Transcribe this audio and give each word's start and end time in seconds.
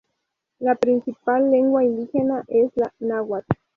La 0.57 0.73
principal 0.73 1.51
lengua 1.51 1.83
indígena 1.83 2.43
es 2.47 2.71
la 2.75 2.91
náhuatl. 2.97 3.55